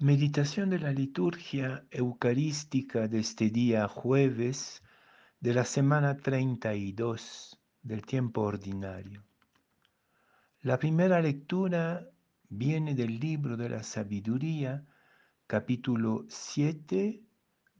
[0.00, 4.80] Meditación de la liturgia eucarística de este día jueves
[5.40, 9.24] de la semana 32 del tiempo ordinario.
[10.62, 12.08] La primera lectura
[12.48, 14.86] viene del libro de la sabiduría,
[15.48, 17.20] capítulo 7,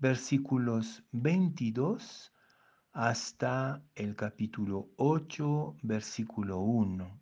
[0.00, 2.32] versículos 22
[2.94, 7.20] hasta el capítulo 8, versículo 1.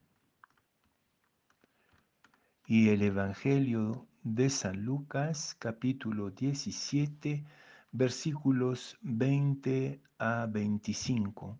[2.67, 7.45] Y el Evangelio de San Lucas, capítulo 17,
[7.93, 11.57] versículos 20 a 25.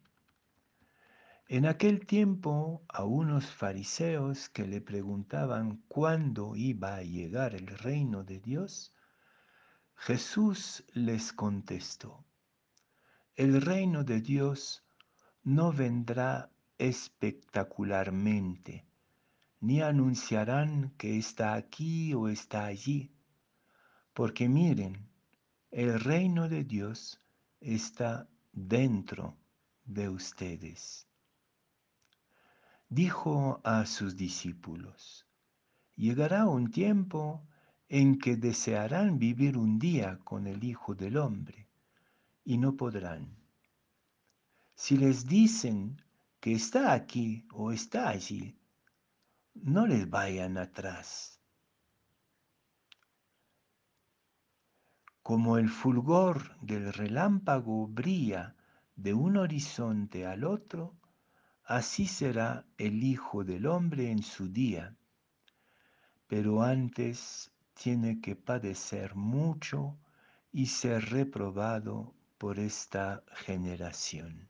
[1.47, 8.25] En aquel tiempo a unos fariseos que le preguntaban cuándo iba a llegar el reino
[8.25, 8.93] de Dios,
[9.95, 12.25] Jesús les contestó,
[13.37, 14.83] el reino de Dios
[15.45, 18.86] no vendrá espectacularmente
[19.61, 23.11] ni anunciarán que está aquí o está allí,
[24.13, 25.09] porque miren,
[25.71, 27.21] el reino de Dios
[27.61, 29.37] está dentro
[29.85, 31.07] de ustedes.
[32.89, 35.27] Dijo a sus discípulos,
[35.97, 37.47] llegará un tiempo
[37.89, 41.69] en que desearán vivir un día con el Hijo del Hombre
[42.45, 43.37] y no podrán.
[44.75, 46.03] Si les dicen
[46.41, 48.57] que está aquí o está allí,
[49.63, 51.41] no les vayan atrás.
[55.23, 58.55] Como el fulgor del relámpago brilla
[58.95, 60.97] de un horizonte al otro,
[61.65, 64.95] así será el Hijo del Hombre en su día.
[66.27, 69.99] Pero antes tiene que padecer mucho
[70.53, 74.49] y ser reprobado por esta generación.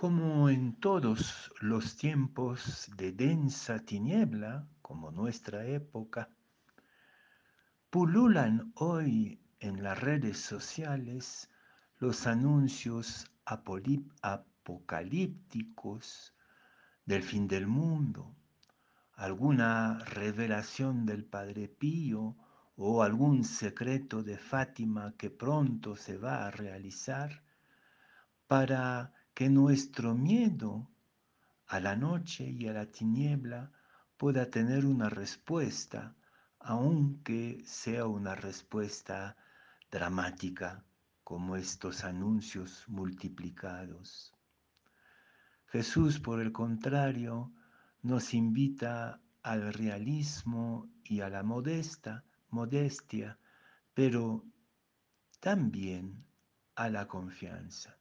[0.00, 6.30] Como en todos los tiempos de densa tiniebla, como nuestra época,
[7.90, 11.50] pululan hoy en las redes sociales
[11.98, 16.32] los anuncios apocalípticos
[17.04, 18.36] del fin del mundo,
[19.14, 22.36] alguna revelación del Padre Pío
[22.76, 27.42] o algún secreto de Fátima que pronto se va a realizar
[28.46, 30.90] para que nuestro miedo
[31.68, 33.70] a la noche y a la tiniebla
[34.16, 36.16] pueda tener una respuesta,
[36.58, 39.36] aunque sea una respuesta
[39.92, 40.84] dramática
[41.22, 44.34] como estos anuncios multiplicados.
[45.66, 47.52] Jesús, por el contrario,
[48.02, 53.38] nos invita al realismo y a la modesta, modestia,
[53.94, 54.44] pero
[55.38, 56.24] también
[56.74, 57.97] a la confianza.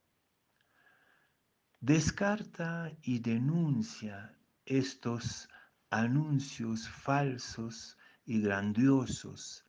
[1.80, 5.48] Descarta y denuncia estos
[5.92, 9.64] anuncios falsos y grandiosos,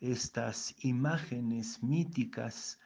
[0.00, 2.80] estas imágenes míticas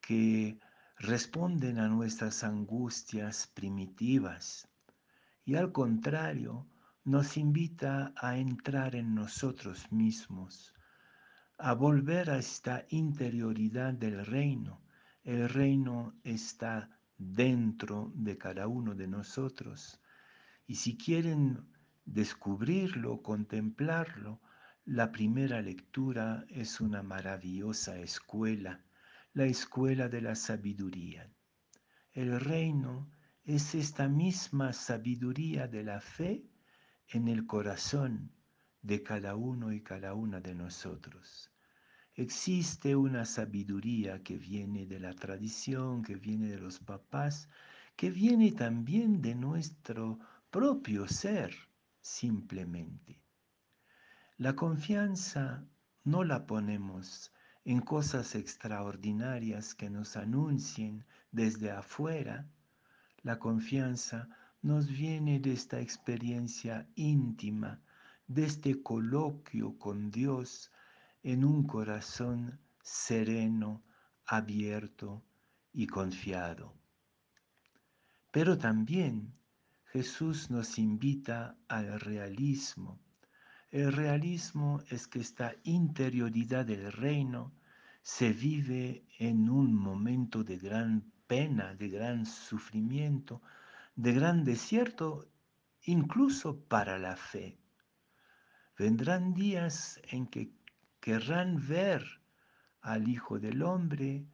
[0.00, 0.58] que
[0.98, 4.66] responden a nuestras angustias primitivas
[5.44, 6.66] y al contrario
[7.04, 10.72] nos invita a entrar en nosotros mismos,
[11.58, 14.80] a volver a esta interioridad del reino.
[15.22, 16.88] El reino está
[17.18, 20.00] dentro de cada uno de nosotros.
[20.66, 21.66] Y si quieren
[22.04, 24.40] descubrirlo, contemplarlo,
[24.84, 28.84] la primera lectura es una maravillosa escuela,
[29.32, 31.30] la escuela de la sabiduría.
[32.12, 33.10] El reino
[33.44, 36.44] es esta misma sabiduría de la fe
[37.08, 38.32] en el corazón
[38.82, 41.50] de cada uno y cada una de nosotros.
[42.16, 47.46] Existe una sabiduría que viene de la tradición, que viene de los papás,
[47.94, 50.18] que viene también de nuestro
[50.50, 51.54] propio ser,
[52.00, 53.20] simplemente.
[54.38, 55.66] La confianza
[56.04, 57.32] no la ponemos
[57.66, 62.48] en cosas extraordinarias que nos anuncien desde afuera.
[63.22, 64.28] La confianza
[64.62, 67.82] nos viene de esta experiencia íntima,
[68.26, 70.70] de este coloquio con Dios,
[71.22, 73.82] en un corazón sereno,
[74.26, 75.24] abierto
[75.72, 76.74] y confiado.
[78.30, 79.32] Pero también
[79.86, 83.00] Jesús nos invita al realismo.
[83.70, 87.52] El realismo es que esta interioridad del reino
[88.02, 93.42] se vive en un momento de gran pena, de gran sufrimiento,
[93.96, 95.28] de gran desierto,
[95.84, 97.58] incluso para la fe.
[98.78, 100.52] Vendrán días en que
[101.06, 102.04] querrán ver
[102.80, 104.26] al Hijo del Hombre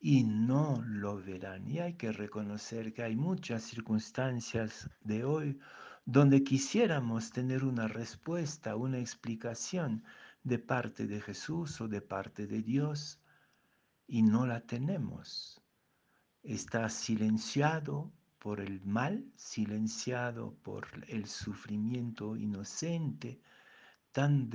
[0.00, 1.68] y no lo verán.
[1.68, 5.60] Y hay que reconocer que hay muchas circunstancias de hoy
[6.04, 10.02] donde quisiéramos tener una respuesta, una explicación
[10.42, 13.20] de parte de Jesús o de parte de Dios
[14.08, 15.62] y no la tenemos.
[16.42, 23.40] Está silenciado por el mal, silenciado por el sufrimiento inocente,
[24.10, 24.50] tan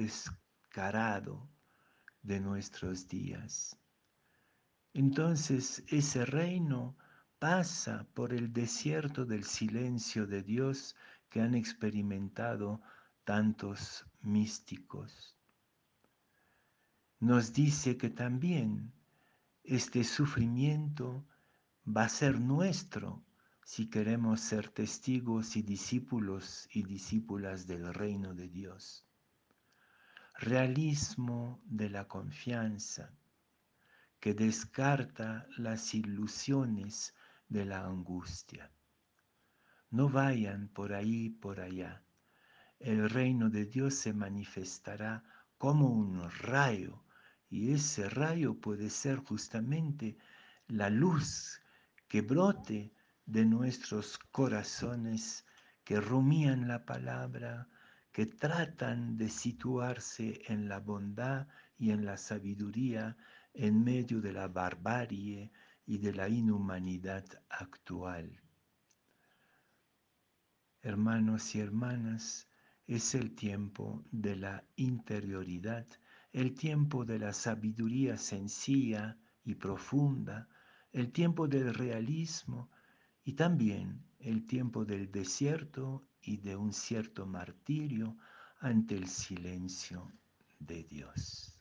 [2.23, 3.77] de nuestros días.
[4.93, 6.97] Entonces ese reino
[7.37, 10.95] pasa por el desierto del silencio de Dios
[11.29, 12.81] que han experimentado
[13.23, 15.37] tantos místicos.
[17.19, 18.91] Nos dice que también
[19.63, 21.23] este sufrimiento
[21.85, 23.23] va a ser nuestro
[23.63, 29.05] si queremos ser testigos y discípulos y discípulas del reino de Dios.
[30.45, 33.09] Realismo de la confianza
[34.19, 37.15] que descarta las ilusiones
[37.47, 38.69] de la angustia.
[39.89, 42.03] No vayan por ahí, por allá.
[42.77, 45.23] El reino de Dios se manifestará
[45.57, 47.05] como un rayo
[47.49, 50.17] y ese rayo puede ser justamente
[50.67, 51.61] la luz
[52.09, 52.93] que brote
[53.25, 55.45] de nuestros corazones
[55.85, 57.69] que rumían la palabra,
[58.13, 61.47] que tratan de situarse en la bondad
[61.79, 63.17] y en la sabiduría
[63.53, 65.51] en medio de la barbarie
[65.87, 68.39] y de la inhumanidad actual.
[70.83, 72.47] Hermanos y hermanas,
[72.85, 75.87] es el tiempo de la interioridad,
[76.33, 80.47] el tiempo de la sabiduría sencilla y profunda,
[80.91, 82.69] el tiempo del realismo
[83.23, 88.17] y también el tiempo del desierto y de un cierto martirio
[88.59, 90.11] ante el silencio
[90.59, 91.52] de Dios.